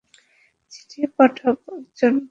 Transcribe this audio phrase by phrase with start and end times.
[0.71, 2.19] চিঠি পাঠাবো একজনকে।